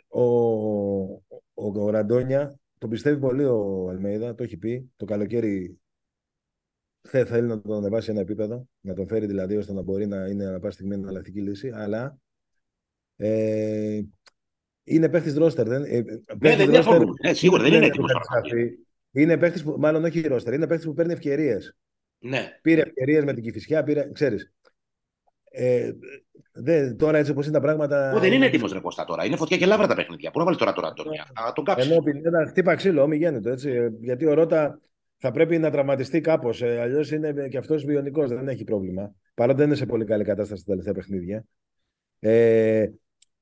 [0.09, 1.23] ο, ο,
[1.55, 4.93] ο Ραντόνια τον πιστεύει πολύ ο Αλμέιδα, το έχει πει.
[4.97, 5.81] Το καλοκαίρι
[7.03, 10.27] θε, θέλει να τον ανεβάσει ένα επίπεδο, να τον φέρει δηλαδή ώστε να μπορεί να
[10.27, 12.19] είναι ανά πάση στιγμή εναλλακτική λύση, αλλά
[13.17, 14.01] ε,
[14.85, 15.69] είναι παίχτης ρόστερ.
[15.69, 17.13] Δεν, ε, Ναι, παίχτης δεν ρόστερ διαφωνούμε.
[17.21, 18.25] Ε, σίγουρα δεν είναι έτοιμο το τώρα.
[18.35, 18.79] Χατζησαφή.
[19.13, 21.77] Είναι παίχτης που, μάλλον όχι ρόστερ, είναι παίχτης που παίρνει ευκαιρίες.
[22.19, 24.53] Ναι, Πήρε ευκαιρίες με την Κυφυσιά, πήρε, ξέρεις.
[25.51, 25.93] Ε,
[26.53, 28.13] δε, τώρα έτσι όπως είναι τα πράγματα...
[28.17, 29.25] Ω, δεν είναι έτοιμος ρε Κώστα τώρα.
[29.25, 30.31] Είναι φωτιά και λάβρα τα παιχνίδια.
[30.31, 31.27] Πού να βάλεις τώρα τον Αντώνια.
[31.35, 31.91] Θα τον κάψεις.
[31.91, 33.71] Ενώ ο Πινέδα χτύπα ξύλο, μη γίνεται έτσι.
[33.71, 34.81] ε, Γιατί ο Ρότα
[35.23, 36.63] θα πρέπει να τραυματιστεί κάπως.
[36.63, 39.15] Ε, Αλλιώς είναι και αυτός βιονικός, δεν έχει πρόβλημα.
[39.35, 41.45] Παρότι δεν είναι σε πολύ καλή κατάσταση στα τελευταία παιχνίδια.
[42.19, 42.87] Ε,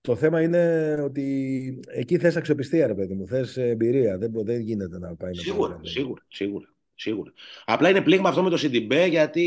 [0.01, 3.27] το θέμα είναι ότι εκεί θες αξιοπιστία, ρε παιδί μου.
[3.27, 4.19] Θες εμπειρία.
[4.19, 5.87] Δεν, μπο- δεν γίνεται να πάει να Σίγουρα, πάει.
[5.87, 7.33] σίγουρα, σίγουρα, σίγουρα.
[7.65, 9.47] Απλά είναι πλήγμα αυτό με το Σιντιμπέ γιατί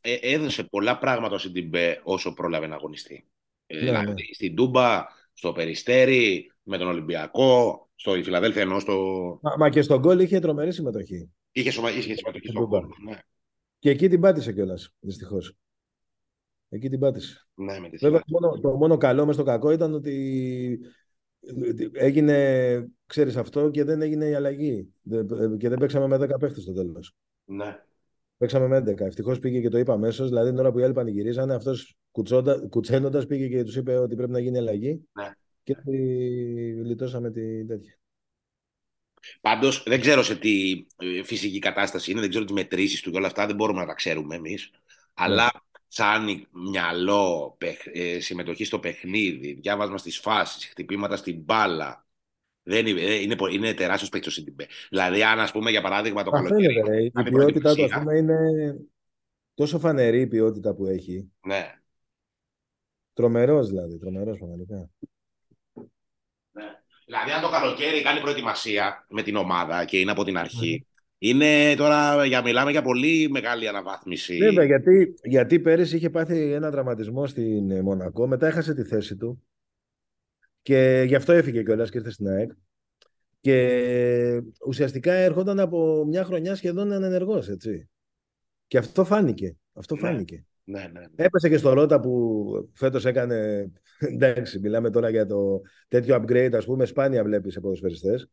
[0.00, 3.26] ε, έδωσε πολλά πράγματα ο Σιντιμπέ όσο πρόλαβε να αγωνιστεί.
[3.66, 4.14] Ε, Ναι, δηλαδή, ναι.
[4.34, 8.94] Στην Τούμπα, στο Περιστέρι, με τον Ολυμπιακό, στο Φιλαδέλφια ενώ στο.
[9.42, 11.30] Μα, μα και στον γκολ είχε τρομερή συμμετοχή.
[11.58, 11.90] Είχε, σωμα...
[11.90, 12.78] είχε συμμετοχή Στην στον Τούμπα.
[12.78, 12.94] κόλπο.
[13.04, 13.18] Ναι,
[13.78, 15.56] Και εκεί την πάτησε κιόλας, δυστυχώς.
[16.68, 17.48] Εκεί την πάτησε.
[17.54, 18.24] ναι, με τη Βέβαια, Φιλαδέλφια.
[18.26, 20.80] το μόνο, το μόνο καλό μες στο κακό ήταν ότι
[21.92, 24.88] έγινε ξέρεις αυτό και δεν έγινε η αλλαγή.
[25.58, 27.14] Και δεν παίξαμε με 10 παίχτες στο τέλος.
[27.44, 27.82] Ναι.
[28.36, 29.00] Παίξαμε με 11.
[29.00, 30.28] Ευτυχώς πήγε και το είπα αμέσως.
[30.28, 31.96] Δηλαδή την ώρα που οι άλλοι πανηγυρίζανε, αυτός
[32.68, 35.02] κουτσένοντας πήγε και τους είπε ότι πρέπει να γίνει αλλαγή.
[35.12, 35.30] Ναι.
[35.62, 35.74] Και
[36.84, 37.94] λιτώσαμε τη τέτοια.
[39.40, 43.16] Πάντως δεν ξέρω σε τι ε, φυσική κατάσταση είναι, δεν ξέρω τις μετρήσεις του και
[43.16, 44.70] όλα αυτά, δεν μπορούμε να τα ξέρουμε εμείς.
[44.72, 44.78] Ναι.
[45.14, 45.50] Αλλά
[45.88, 47.56] σαν μυαλό,
[47.92, 52.06] ε, συμμετοχή στο παιχνίδι, διάβασμα στις φάσεις, χτυπήματα στην μπάλα.
[52.62, 54.66] Δεν είναι, ε, είναι, είναι τεράστιος παίκτης ο Σιντιμπέ.
[54.88, 57.04] Δηλαδή, αν ας πούμε για παράδειγμα το καλοκαίρι.
[57.04, 58.36] η ποιότητά του πούμε, είναι
[59.54, 61.30] τόσο φανερή η ποιότητα που έχει.
[61.46, 61.72] Ναι.
[63.12, 64.90] Τρομερός δηλαδή, τρομερός πραγματικά.
[67.08, 67.16] Ναι.
[67.16, 70.86] Δηλαδή, αν το καλοκαίρι κάνει προετοιμασία με την ομάδα και είναι από την αρχή,
[71.18, 74.36] είναι τώρα, για, μιλάμε για πολύ μεγάλη αναβάθμιση.
[74.36, 79.16] Βέβαια, γιατί, γιατί πέρυσι είχε πάθει ένα δραματισμό στην ε, Μονακό, μετά έχασε τη θέση
[79.16, 79.42] του
[80.62, 82.50] και γι' αυτό έφυγε κιόλας και ήρθε στην ΑΕΚ.
[83.40, 87.88] Και ουσιαστικά έρχονταν από μια χρονιά σχεδόν ανενεργός, έτσι.
[88.66, 89.56] Και αυτό φάνηκε.
[89.72, 90.00] Αυτό ναι.
[90.00, 90.46] φάνηκε.
[90.68, 91.06] Ναι, ναι, ναι.
[91.24, 93.70] Έπεσε και στο Ρότα που φέτος έκανε...
[93.98, 98.28] Εντάξει, μιλάμε τώρα για το τέτοιο upgrade, ας πούμε, σπάνια βλέπεις σε ποδοσφαιριστές.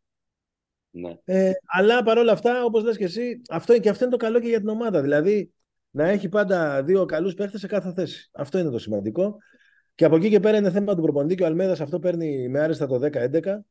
[0.90, 1.18] Ναι.
[1.24, 4.48] Ε, αλλά παρόλα αυτά, όπως λες και εσύ, αυτό, και αυτό είναι το καλό και
[4.48, 5.02] για την ομάδα.
[5.02, 5.52] Δηλαδή,
[5.90, 8.30] να έχει πάντα δύο καλούς παίχτες σε κάθε θέση.
[8.34, 9.38] Αυτό είναι το σημαντικό.
[9.96, 12.60] Και από εκεί και πέρα είναι θέμα του προπονητή και ο Αλμέδας αυτό παίρνει με
[12.60, 13.66] άριστα το 10-11.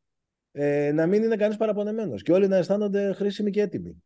[0.52, 4.02] Ε, να μην είναι κανείς παραπονεμένος και όλοι να αισθάνονται χρήσιμοι και έτοιμοι.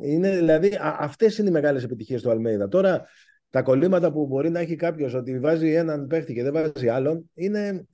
[0.00, 2.68] Είναι, δηλαδή, αυτές είναι οι μεγάλες επιτυχίες του Αλμέιδα.
[2.68, 3.06] Τώρα,
[3.50, 7.30] τα κολλήματα που μπορεί να έχει κάποιος ότι βάζει έναν παίχτη και δεν βάζει άλλον
[7.34, 7.86] είναι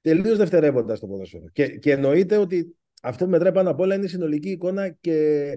[0.00, 1.44] τελείως δευτερεύοντα στο ποδόσφαιρο.
[1.52, 5.56] Και, και εννοείται ότι αυτό που μετράει πάνω απ' όλα είναι η συνολική εικόνα και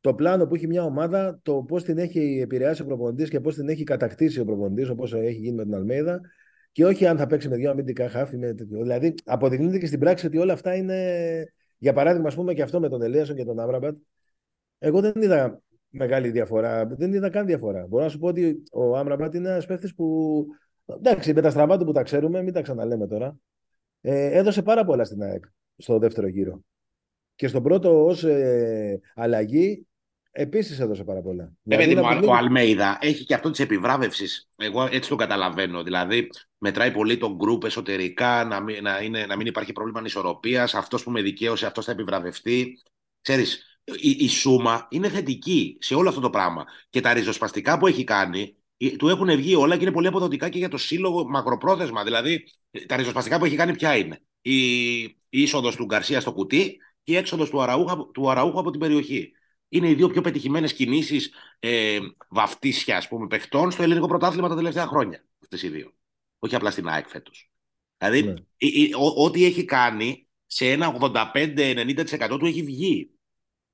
[0.00, 3.54] το πλάνο που έχει μια ομάδα, το πώς την έχει επηρεάσει ο προπονητής και πώς
[3.54, 6.20] την έχει κατακτήσει ο προπονητής, όπως έχει γίνει με την Αλμέιδα,
[6.72, 8.36] και όχι αν θα παίξει με δύο αμυντικά χάφη.
[8.36, 8.54] Με...
[8.68, 11.52] Δηλαδή, αποδεικνύεται και στην πράξη ότι όλα αυτά είναι.
[11.78, 13.96] Για παράδειγμα, ας πούμε και αυτό με τον Ελίασον και τον Άμραμπατ.
[14.78, 16.86] Εγώ δεν είδα μεγάλη διαφορά.
[16.86, 17.86] Δεν είδα καν διαφορά.
[17.86, 20.46] Μπορώ να σου πω ότι ο Άμραμπατ είναι ένας παίχτης που.
[20.86, 23.36] Εντάξει, με τα στραβά του που τα ξέρουμε, μην τα ξαναλέμε τώρα.
[24.00, 25.44] Ε, έδωσε πάρα πολλά στην ΑΕΚ
[25.76, 26.60] στο δεύτερο γύρο.
[27.34, 29.86] Και στον πρώτο ως ε, αλλαγή
[30.30, 31.52] επίσης έδωσε πάρα πολλά.
[31.64, 34.48] Ε, δηλαδή, ο Αλμέιδα έχει και αυτό της επιβράβευσης.
[34.56, 35.82] Εγώ έτσι το καταλαβαίνω.
[35.82, 40.74] Δηλαδή, μετράει πολύ τον γκρουπ εσωτερικά, να μην, να, είναι, να μην υπάρχει πρόβλημα ανισορροπίας.
[40.74, 42.82] Αυτός που με δικαίωσε, αυτός θα επιβραβευτεί.
[43.20, 46.64] Ξέρεις, η, η σούμα είναι θετική σε όλο αυτό το πράγμα.
[46.90, 50.48] Και τα ριζοσπαστικά που έχει κάνει, ε, του έχουν βγει όλα και είναι πολύ αποδοτικά
[50.48, 52.04] και για το σύλλογο μακροπρόθεσμα.
[52.04, 52.44] Δηλαδή,
[52.86, 57.12] τα ριζοσπαστικά που έχει κάνει ποια είναι; Η, η είσοδος του Γκαρσία στο κουτί και
[57.12, 59.32] η έξοδος του Αραούχα, του Αραούχα από την περιοχή.
[59.68, 61.98] Είναι οι δύο πιο πετυχημένες κινήσεις ε,
[62.28, 65.24] βαφτίσια ας πούμε, παιχτών στο ελληνικό πρωτάθλημα τα τελευταία χρόνια.
[65.42, 65.92] Αυτές οι δύο.
[66.38, 67.50] Όχι απλά στην ΑΕΚ φέτος.
[67.98, 68.34] Δηλαδή, ναι.
[69.16, 73.17] ό,τι έχει κάνει σε ένα 85-90% του έχει βγει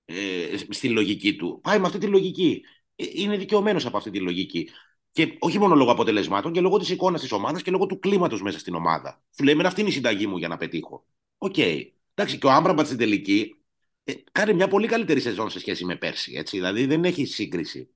[0.04, 1.60] ε, στη λογική του.
[1.62, 2.62] Πάει με αυτή τη λογική.
[2.96, 4.70] Ε, είναι δικαιωμένος από αυτή τη λογική.
[5.12, 8.42] Και όχι μόνο λόγω αποτελεσμάτων, και λόγω της εικόνας της ομάδας και λόγω του κλίματος
[8.42, 9.22] μέσα στην ομάδα.
[9.36, 11.06] Σου λέει: αυτή είναι η συνταγή μου για να πετύχω.
[11.38, 11.54] OK.
[11.56, 11.90] Okay.
[12.14, 13.56] Εντάξει, και ο Άμραμπατ στην τελική
[14.04, 16.32] ε, κάνει μια πολύ καλύτερη σεζόν σε σχέση με πέρσι.
[16.36, 16.56] Έτσι.
[16.56, 17.94] Δηλαδή δεν έχει σύγκριση.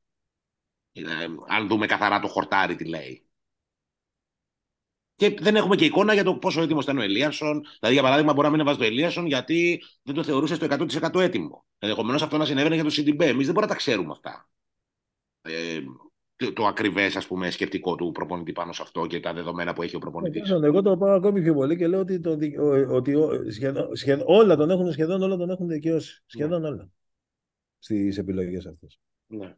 [0.92, 1.03] Ε,
[1.49, 3.28] αν δούμε καθαρά το χορτάρι τι λέει.
[5.18, 7.64] Και δεν έχουμε και εικόνα για το πόσο έτοιμος ήταν ο Ελίασον.
[7.78, 11.20] Δηλαδή, για παράδειγμα, μπορεί να μην βάζει το Ελίασον γιατί δεν το θεωρούσε στο 100%
[11.20, 11.64] έτοιμο.
[11.78, 13.21] Ενδεχομένως αυτό να συνέβαινε για το Σιντιμπέ.
[13.20, 14.48] Εμείς δεν μπορούμε να τα ξέρουμε αυτά.
[15.42, 15.81] Ε,
[16.37, 19.98] το, το ακριβές σκεπτικό του προπονητή πάνω σε αυτό και τα δεδομένα που έχει ο
[19.98, 20.50] προπονητής.
[20.50, 22.38] Ε, εγώ το πάω ακόμη πιο πολύ και λέω ότι, το,
[22.88, 23.14] ότι
[23.50, 26.22] σχεδόν, σχεδόν, όλα τον έχουν, σχεδόν όλα τον έχουν δικαιώσει.
[26.26, 26.68] Σχεδόν ναι.
[26.68, 26.90] όλα.
[27.78, 28.98] Στις επιλογές αυτές.
[29.26, 29.57] Ναι.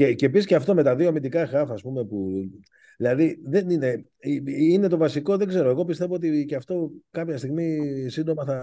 [0.00, 2.50] Και, και επίση και αυτό με τα δύο αμυντικά χάφ, ας πούμε, που.
[2.96, 4.06] Δηλαδή δεν είναι,
[4.44, 5.68] είναι το βασικό, δεν ξέρω.
[5.70, 8.56] Εγώ πιστεύω ότι και αυτό κάποια στιγμή σύντομα θα,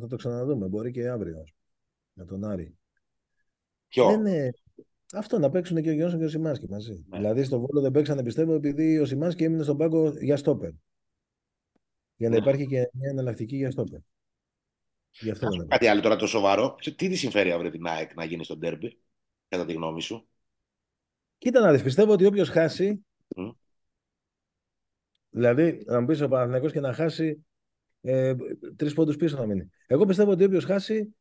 [0.00, 0.66] θα το ξαναδούμε.
[0.66, 1.44] Μπορεί και αύριο.
[2.12, 2.76] Με τον Άρη.
[3.88, 4.50] Ποιο; Δεν είναι,
[5.14, 7.04] αυτό να παίξουν και ο Γιόνσον και ο Σιμάνσκι μαζί.
[7.08, 7.16] Ναι.
[7.16, 10.70] Δηλαδή στο Βόλο δεν παίξανε πιστεύω επειδή ο Σιμάνσκι έμεινε στον πάγκο για στόπερ.
[12.16, 12.40] Για να ναι.
[12.40, 14.00] υπάρχει και μια εναλλακτική για στόπερ.
[15.10, 16.74] Γι' αυτό δεν Κάτι άλλο τώρα το σοβαρό.
[16.74, 18.98] Τι τη συμφέρει αύριο την ΑΕΚ να γίνει στον τέρμπι,
[19.48, 20.28] κατά τη γνώμη σου;
[21.44, 23.04] Κοίτα να δεις, πιστεύω ότι όποιος χάσει.
[23.36, 23.54] Mm.
[25.30, 27.46] Δηλαδή, να μου πεις ο Παναθηναϊκός και να χάσει
[28.00, 28.34] ε,
[28.76, 29.70] τρεις πόντους πίσω να μείνει.
[29.86, 31.14] Εγώ πιστεύω ότι όποιος χάσει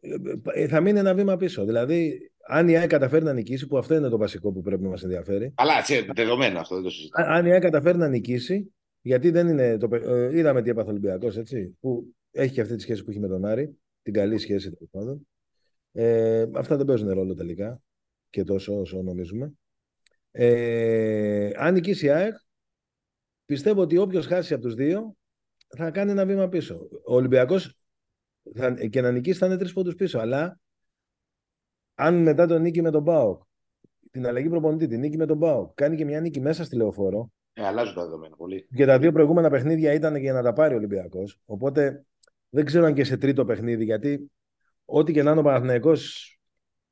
[0.00, 0.14] ε,
[0.52, 1.64] ε, θα μείνει ένα βήμα πίσω.
[1.64, 4.88] Δηλαδή, αν η ΑΕΚ καταφέρει να νικήσει, που αυτό είναι το βασικό που πρέπει να
[4.88, 5.52] μας ενδιαφέρει.
[5.56, 7.34] Αλλά έτσι, δεδομένο αυτό, δεν το συζητάμε.
[7.34, 9.76] Αν η ΑΕΚ καταφέρει να νικήσει, γιατί δεν είναι.
[9.76, 11.76] Το, ε, είδαμε τι έπαθε ο Ολυμπιακός, έτσι.
[11.80, 13.78] Που έχει και αυτή τη σχέση που έχει με τον Άρη.
[14.02, 15.28] Την καλή σχέση τέλος πάντων.
[15.92, 17.82] Ε, αυτά δεν παίζουν ρόλο τελικά
[18.30, 19.52] και τόσο όσο νομίζουμε.
[20.30, 22.34] Ε, αν νικήσει η ΑΕΚ,
[23.44, 25.16] πιστεύω ότι όποιος χάσει από τους δύο
[25.76, 26.88] θα κάνει ένα βήμα πίσω.
[27.04, 27.78] Ο Ολυμπιακός
[28.54, 30.18] θα, και να νικήσει θα είναι τρεις πόντους πίσω.
[30.18, 30.60] Αλλά
[31.94, 33.42] αν μετά τον νίκη με τον Μπάουκ,
[34.10, 37.32] την αλλαγή προπονητή, την νίκη με τον Μπάουκ, κάνει και μια νίκη μέσα στη λεωφόρο.
[37.52, 38.68] Ε, αλλάζουν τα δεδομένα πολύ.
[38.74, 41.40] Και τα δύο προηγούμενα παιχνίδια ήταν για να τα πάρει ο Ολυμπιακός.
[41.44, 42.04] Οπότε
[42.48, 44.30] δεν ξέρω αν και σε τρίτο παιχνίδι, γιατί
[44.84, 46.32] ό,τι και να είναι ο Παναθηναϊκός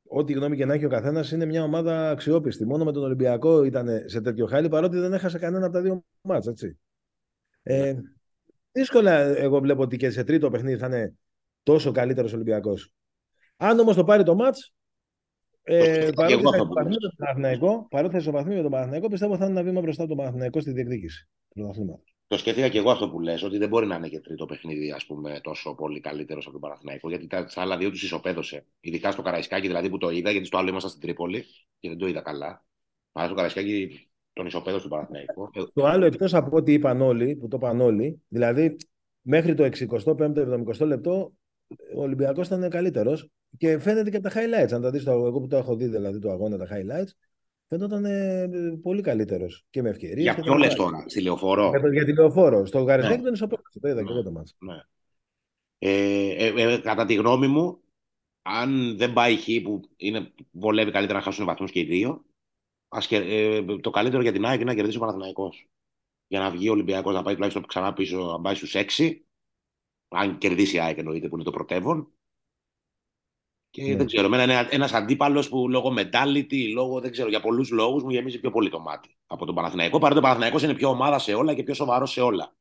[0.09, 2.67] ό,τι γνώμη και να έχει ο καθένας, είναι μια ομάδα αξιόπιστη.
[2.67, 6.05] Μόνο με τον Ολυμπιακό ήταν σε τέτοιο χάλι, παρότι δεν έχασε κανένα από τα δύο
[6.21, 6.51] μάτσα.
[6.51, 6.79] Έτσι.
[7.63, 8.01] Ε, ναι.
[8.73, 11.15] δύσκολα εγώ βλέπω ότι και σε τρίτο παιχνίδι θα είναι
[11.63, 12.93] τόσο καλύτερος Ολυμπιακός.
[13.57, 14.75] Αν όμως το πάρει το μάτς,
[15.63, 16.11] ε,
[17.89, 20.61] παρότι, θα ισοβαθμεί με τον Παναθηναϊκό, πιστεύω θα είναι ένα βήμα μπροστά από τον Παναθηναϊκό
[20.61, 21.75] στη διεκδίκηση του
[22.29, 24.91] Το σκέφτηκα και εγώ αυτό που λες, ότι δεν μπορεί να είναι και τρίτο παιχνίδι
[24.91, 28.67] ας πούμε, τόσο πολύ καλύτερος από τον Παναθηναϊκό, γιατί τα, στα άλλα δύο τους ισοπαίδωσε.
[28.81, 31.45] Ειδικά στο Καραϊσκάκι δηλαδή που το είδα, γιατί στο άλλο ήμασταν στην Τρίπολη
[31.79, 32.65] και δεν το είδα καλά.
[33.13, 35.51] Αλλά στο Καραϊσκάκι τον ισοπαίδωσε του Παναθηναϊκό.
[35.75, 38.77] Το άλλο εκτός από ό,τι είπαν όλοι, που το είπαν όλοι, δηλαδή
[39.21, 41.33] μέχρι το 65ο-70ο λεπτό
[41.95, 44.73] ο Ολυμπιακός ήταν καλύτερος και φαίνεται και από τα highlights.
[44.73, 47.11] Αν τα δεις, εγώ που το έχω δει δηλαδή το αγώνα, τα highlights,
[47.67, 48.49] φαίνονταν ε,
[48.83, 50.23] πολύ καλύτερος και με ευκαιρίες.
[50.23, 52.67] Για ποιο λες τώρα, στη λεωφόρο; Για, για τη λεωφόρο.
[52.67, 53.23] Στο Γαριζέκ ναι.
[53.23, 53.81] δεν ισοπαίδωσε.
[53.81, 54.07] Το είδα ναι.
[54.07, 54.55] και εγώ το μάτσο.
[54.59, 54.77] Ναι.
[55.79, 57.81] Ε, ε, ε, κατά τη γνώμη μου,
[58.43, 62.25] αν δεν πάει χ που είναι, βολεύει καλύτερα να χάσουν βαθμούς και οι δύο,
[62.89, 65.69] ας, ε, το καλύτερο για την ΑΕΚ είναι να κερδίσει ο Παναθηναϊκός.
[66.27, 69.21] Για να βγει ο Ολυμπιακός να πάει τουλάχιστον ξανά πίσω, να πάει στους 6.
[70.09, 72.11] Αν κερδίσει η ΑΕΚ εννοείται που είναι το πρωτεύον.
[73.77, 73.97] Και ναι.
[73.97, 78.11] δεν ξέρω, είναι ένα αντίπαλος που λόγω mentality, λόγω δεν ξέρω, για πολλούς λόγους μου
[78.11, 79.99] γεμίζει πιο πολύ το μάτι από τον Παναθηναϊκό.
[79.99, 82.55] Παρότι ο Παναθηναϊκός είναι πιο ομάδα σε όλα και πιο σοβαρός σε όλα.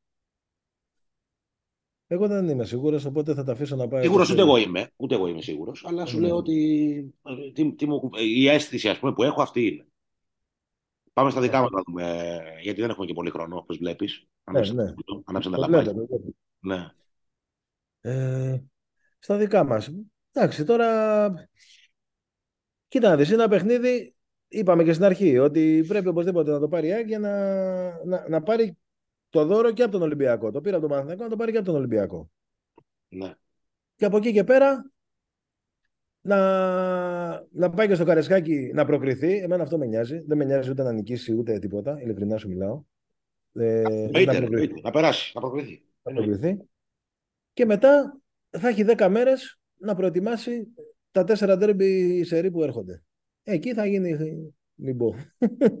[2.06, 4.02] Εγώ δεν είμαι σίγουρος, οπότε θα τα αφήσω να πάει.
[4.02, 5.84] Σίγουρος ούτε εγώ είμαι, ούτε εγώ είμαι σίγουρος.
[5.86, 6.26] Αλλά σου ναι.
[6.26, 7.14] λέω ότι
[7.52, 9.86] τι, τι μου, η αίσθηση ας πούμε, που έχω αυτή είναι.
[11.12, 14.26] Πάμε στα δικά μας να δούμε, γιατί δεν έχουμε και πολύ χρόνο, όπως βλέπεις.
[14.52, 14.94] Ναι, ναι.
[15.24, 15.92] Ανάψε τα λαμπάκια.
[16.58, 16.88] Ναι.
[18.00, 18.62] Ε,
[19.18, 19.90] στα δικά μας.
[20.36, 21.48] Εντάξει, τώρα.
[22.88, 24.14] Κοίτα να δεις, είναι ένα παιχνίδι,
[24.48, 28.42] είπαμε και στην αρχή, ότι πρέπει οπωσδήποτε να το πάρει η για να, να, να
[28.42, 28.78] πάρει
[29.30, 30.50] το δώρο και από τον Ολυμπιακό.
[30.50, 32.30] Το πήρε από τον Παναθηναϊκό, να το πάρει και από τον Ολυμπιακό.
[33.08, 33.34] Ναι.
[33.96, 34.90] Και από εκεί και πέρα
[36.20, 36.36] να,
[37.50, 39.36] να πάει και στο Καρεσκάκι να προκριθεί.
[39.36, 40.18] Εμένα αυτό με νοιάζει.
[40.26, 42.00] Δεν με νοιάζει ούτε να νικήσει ούτε τίποτα.
[42.00, 42.82] Ειλικρινά σου μιλάω.
[43.52, 43.82] Ε,
[44.24, 44.40] να,
[44.82, 45.82] να περάσει, να προκριθεί.
[46.02, 46.58] Να προκριθεί.
[47.52, 48.20] Και μετά
[48.50, 50.66] θα έχει 10 μέρες να προετοιμάσει
[51.10, 53.02] τα τέσσερα ντέρμπι σερή που έρχονται.
[53.42, 54.16] Εκεί θα γίνει.
[54.74, 55.14] Μην πω.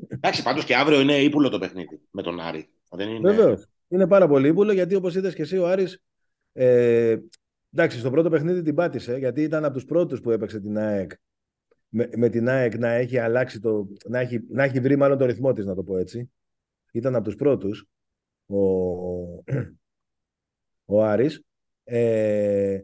[0.08, 2.68] Εντάξει, πάντως και αύριο είναι ύπουλο το παιχνίδι με τον Άρη.
[2.90, 3.30] Δεν είναι...
[3.30, 3.66] Βεβαίως.
[3.88, 6.00] Είναι πάρα πολύ ύπουλο γιατί όπως είδες και εσύ ο Άρης
[6.58, 7.16] ε,
[7.72, 11.10] εντάξει, στο πρώτο παιχνίδι την πάτησε γιατί ήταν από τους πρώτους που έπαιξε την ΑΕΚ.
[11.88, 13.88] Με, με την ΑΕΚ να έχει αλλάξει το.
[14.08, 16.30] Να έχει, να έχει βρει μάλλον το ρυθμό της, να το πω έτσι.
[16.92, 17.86] Ήταν από τους πρώτους
[18.46, 18.56] ο,
[20.94, 21.42] ο Άρης.
[21.84, 22.80] Ε,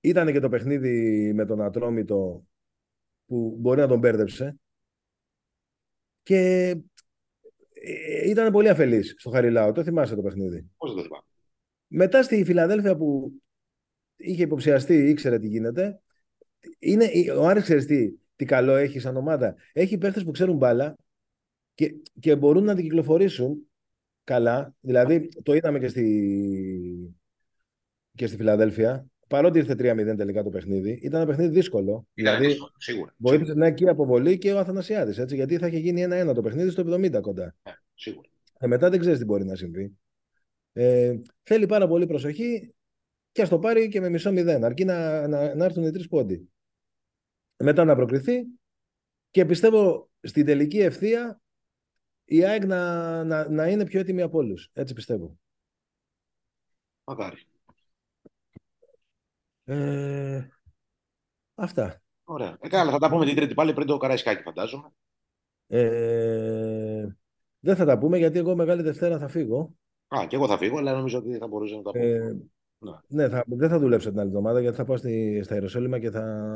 [0.00, 2.44] ήταν και το παιχνίδι με τον Ατρόμητο
[3.26, 4.58] που μπορεί να τον μπέρδεψε.
[6.22, 6.68] Και
[7.72, 9.72] ε, ήταν πολύ αφελής στο Χαριλάου.
[9.72, 11.22] Το θυμάσαι το παιχνίδι; Πώς το θυμάμαι.
[11.86, 13.32] Μετά στη Φιλαδέλφια που
[14.16, 16.00] είχε υποψιαστεί, ήξερε τι γίνεται.
[16.78, 19.56] Είναι, ο Άρης ξέρεις τι, τι καλό έχει σαν ομάδα.
[19.72, 20.96] Έχει παίχτες που ξέρουν μπάλα
[21.74, 23.70] και, και μπορούν να την κυκλοφορήσουν
[24.24, 24.74] καλά.
[24.80, 27.14] Δηλαδή, το είδαμε και στη,
[28.14, 32.06] και στη Φιλαδέλφια παρότι ήρθε 3-0 τελικά το παιχνίδι, ήταν ένα παιχνίδι δύσκολο.
[32.14, 33.14] δηλαδή, δύσκολο, σίγουρα.
[33.16, 35.32] Βοήθησε να έχει αποβολή και ο Αθανασιάδης.
[35.32, 37.54] Γιατί θα είχε γίνει 1-1 το παιχνίδι στο 70 κοντά.
[37.62, 38.28] Ε, σίγουρα.
[38.58, 39.98] Ε, μετά δεν ξέρεις τι μπορεί να συμβεί.
[40.72, 42.74] Ε, θέλει πάρα πολύ προσοχή
[43.32, 44.64] και ας το πάρει και με μισό μηδέν.
[44.64, 46.48] Αρκεί να, να, να έρθουν οι τρεις πόντι.
[47.56, 48.46] Μετά να προκριθεί
[49.30, 51.40] και πιστεύω στην τελική ευθεία
[52.24, 54.70] η ΑΕΚ να, να, να είναι πιο έτοιμη από όλους.
[54.72, 55.38] Έτσι πιστεύω.
[57.04, 57.47] Μακάρι.
[59.68, 60.48] Ε,
[61.54, 62.02] αυτά.
[62.24, 62.56] Ωραία.
[62.60, 64.92] Ε, καλά, θα τα πούμε την Τρίτη πάλι πριν το Καραϊσκάκι, φαντάζομαι.
[65.66, 67.06] Ε,
[67.60, 69.74] δεν θα τα πούμε γιατί εγώ Μεγάλη Δευτέρα θα φύγω.
[70.08, 72.04] Α, και εγώ θα φύγω, αλλά νομίζω ότι θα μπορούσε να τα πούμε.
[72.04, 72.36] Ε,
[72.78, 75.98] ναι, ναι θα, δεν θα δουλέψω την άλλη εβδομάδα γιατί θα πάω στη, στα Ιεροσόλυμα
[75.98, 76.50] και θα,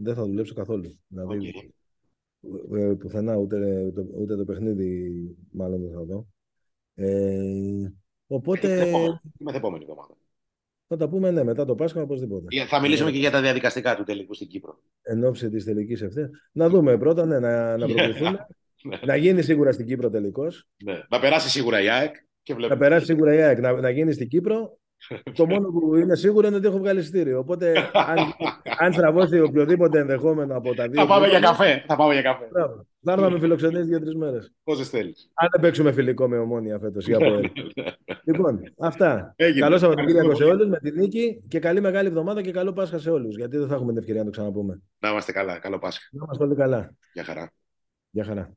[0.00, 0.98] δεν θα δουλέψω καθόλου.
[1.06, 1.68] Δηλαδή, okay.
[2.78, 5.10] ε, πουθενά ούτε, ούτε, ούτε, το παιχνίδι
[5.50, 6.26] μάλλον δεν θα δω.
[6.94, 7.92] Ε,
[8.26, 8.80] οπότε...
[8.80, 8.92] Ε,
[9.38, 10.14] με επόμενη εβδομάδα.
[10.92, 12.64] Θα τα πούμε ναι, μετά το Πάσχα οπωσδήποτε.
[12.66, 14.82] Θα μιλήσουμε και για τα διαδικαστικά του τελικού στην Κύπρο.
[15.02, 16.30] Εν ώψη της τελικής ευθεία.
[16.52, 18.46] Να δούμε πρώτα, ναι, να, να προκληθούμε.
[18.84, 18.98] Ναι.
[19.04, 20.46] να γίνει σίγουρα στην Κύπρο τελικώ.
[20.84, 21.02] Ναι.
[21.08, 22.14] Να περάσει σίγουρα η ΑΕΚ.
[22.42, 23.60] Και να περάσει σίγουρα η ΑΕΚ.
[23.60, 24.78] Να, να γίνει στην Κύπρο
[25.34, 27.38] το μόνο που είναι σίγουρο είναι ότι έχω βγάλει εισιτήριο.
[27.38, 28.18] Οπότε, αν,
[28.78, 31.00] αν στραβώσει οποιοδήποτε ενδεχόμενο από τα δύο.
[31.00, 31.84] Θα πάμε για καφέ.
[31.86, 32.48] Θα πάμε για καφέ.
[32.52, 32.86] Μπράβο.
[33.04, 34.52] Θα έρθω να με φιλοξενήσει για τρεις μέρες.
[34.64, 35.30] Πόσες θέλεις.
[35.34, 37.50] Αν δεν παίξουμε φιλικό με ομόνια φέτος ή από ελ.
[38.24, 39.32] λοιπόν, αυτά.
[39.36, 39.60] Έγινε.
[39.60, 43.10] Καλό Σαββατοκύριακο σε όλους με τη νίκη και καλή μεγάλη εβδομάδα και καλό Πάσχα σε
[43.10, 43.36] όλους.
[43.36, 44.80] Γιατί δεν θα έχουμε την ευκαιρία να το ξαναπούμε.
[44.98, 45.58] Να είμαστε καλά.
[45.58, 46.08] Καλό Πάσχα.
[46.12, 46.94] Να είμαστε όλοι καλά.
[47.12, 47.52] Γεια χαρά.
[48.10, 48.56] Γεια χαρά.